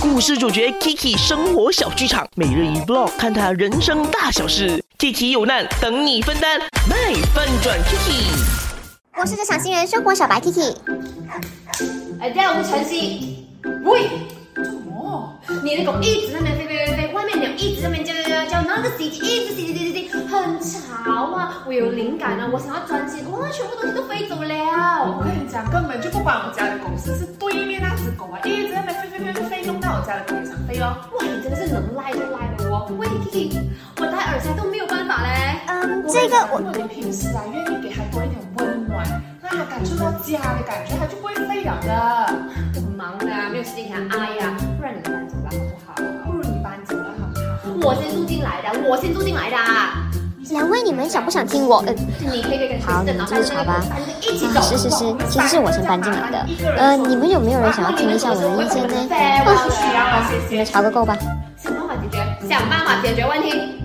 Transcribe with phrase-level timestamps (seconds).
[0.00, 4.82] 故事主角 Kiki 生活小剧场，每日一 vlog，看他人生大小事。
[4.98, 8.32] Kiki 有难等你分担，卖翻转 Kiki。
[9.18, 10.74] 我是这小新人生活小白 Kiki。
[12.18, 13.46] 哎，大家好，我是晨曦。
[13.84, 14.08] 喂，
[14.54, 15.38] 做什么？
[15.62, 21.62] 你的狗一直在那边飞飞飞飞，外面鸟一直在那边叫叫叫叫，那个 C T 一直 C T C T C，很吵啊！
[21.66, 24.54] 我有灵感了，我想要钻进，哇，全部东西都飞走了。
[25.04, 27.26] 我跟你讲，根本就不关我家的狗事，是
[30.80, 32.90] 哇，你真的是能赖就赖了哦。
[32.96, 33.60] 喂，Kiki，
[33.98, 35.60] 我戴耳塞都没有办法嘞。
[35.66, 39.04] 嗯，这个我如果你平时啊愿意给它多一点温暖，
[39.42, 41.92] 让它感受到家的感觉，它就不会飞了的。
[42.74, 45.50] 很忙的啊，没有时间给它爱呀，不然你搬走了
[45.86, 46.08] 好不好？
[46.24, 47.88] 不如你搬走了好不好？
[47.90, 49.56] 我先住进来的，我先住进来的。
[50.50, 51.76] 两位你们想不想听我？
[51.86, 53.84] 呃，你可以跟好，你们继续吵吧。
[54.20, 54.60] 一起走。
[54.62, 56.44] 是是是，其实是我先搬进来的。
[56.76, 58.94] 呃，你们有没有人想要听一下我的意见呢？
[60.48, 61.16] 你们吵个够吧。
[61.56, 63.79] 想办法解决，想办法解决问题。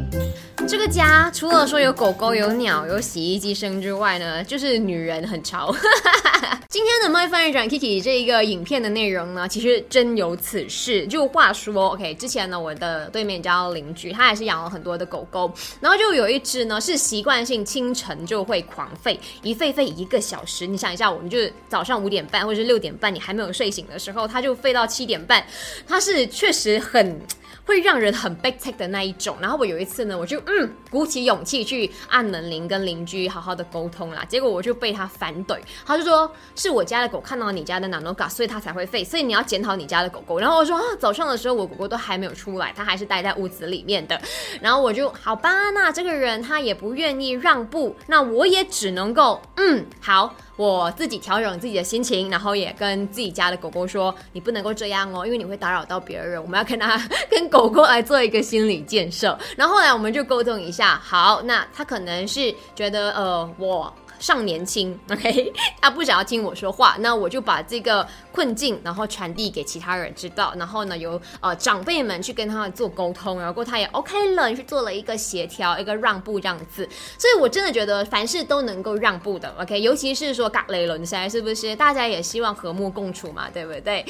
[0.68, 5.74] 这个家除了说有狗狗、有鸟、有洗衣机声之外呢，就是女人很潮。
[6.68, 11.06] 今天的麦翻译转 Kiki 这一个影片的内容呢，其实真有此事。
[11.06, 20.66] 就话说，OK，之前呢，我的对面家邻居他也是养了很多的狗狗，然后就有一只呢是习惯性清晨就会狂吠，一吠吠一个小时。
[20.66, 25.46] 你想一下，我们就是早上五点半或者是六点半，你还没有睡醒的时候，它就吠到七点半，
[25.88, 27.22] 它是确实很。
[27.68, 29.36] 会让人很 big take 的那一种。
[29.42, 34.24] 然后我有一次呢，我就嗯鼓起勇气去按门铃跟邻居好好的沟通啦。
[34.28, 40.40] 结果我就被他反怼，他就说是我家的狗看到你家的南诺卡所以它才会吠，所以你要检讨你家的狗狗。
[40.40, 44.20] 然后我说啊，早上的时候我狗狗都还没有出来，它还是待在屋子里面的。
[44.62, 50.36] 然后我就好吧，那这个人他也不愿意让步，那我也只能够嗯好。
[50.56, 56.42] 我自己调整自己的心情，然后也跟自己家的狗狗说：“你不能够这样哦，因为你会打扰到别人。
[56.42, 63.94] 我们要跟他 跟狗狗来做一个心理建设。”然后后来我们就沟通一下，好，那他可能是觉得呃我。
[64.20, 76.88] 尚年轻， OK，他不想要听我说话，那我就把这个困境，然后传递给其他人知道，然后呢，由呃长辈们去跟他做沟通，然后他也 OK 了，去做了一个协调，一个让步这样子。
[77.18, 84.04] 所以我真的觉得凡事都能够让步的，OK，尤其是说嘎雷伦现在是不是大家也希望和睦共处嘛，对不对？